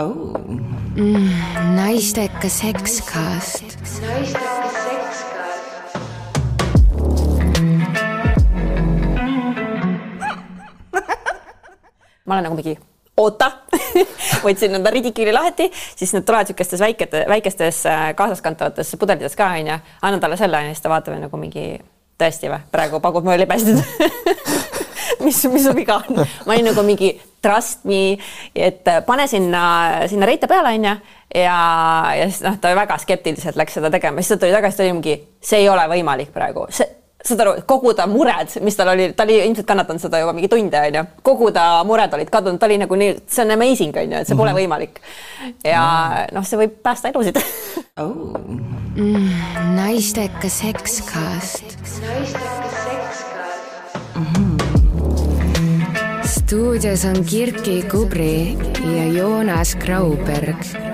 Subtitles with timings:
[0.00, 0.40] oh..
[1.74, 3.64] naistekas sekskast.
[12.26, 12.78] ma olen nagu mingi
[13.18, 13.50] oota.
[14.44, 15.66] Võtsin enda ridiküli lahti,
[15.98, 20.70] siis need tulevad siukestes väikete, väikestes äh, kaasaskantavates pudelites ka onju, annan talle selle ja
[20.70, 21.74] siis ta vaatab nagu mingi
[22.20, 23.80] tõesti või, praegu pakub mulle libestit
[25.24, 26.22] mis, mis su viga on?
[26.46, 27.12] ma olin nagu mingi
[27.42, 28.18] trust me,
[28.54, 29.64] et pane sinna,
[30.10, 30.94] sinna reite peale onju
[31.34, 31.58] ja,
[32.18, 34.96] ja siis noh, ta väga skeptiliselt läks seda tegema, siis ta tuli tagasi, ta oli
[34.98, 36.88] mingi, see ei ole võimalik praegu, see
[37.24, 40.48] saad aru, kogu ta mured, mis tal oli, ta oli ilmselt kannatanud seda juba mingi
[40.52, 44.22] tunde onju, kogu ta mured olid kadunud, ta oli nagu nii, see on amazing onju,
[44.22, 45.02] et see pole võimalik.
[45.66, 45.84] ja
[46.32, 47.36] noh, see võib päästa elusid
[48.02, 48.40] oh..
[49.76, 51.76] naistekas sekskast.
[56.50, 60.89] Stuudios on Kirki Kubri ja Joonas Grauberg.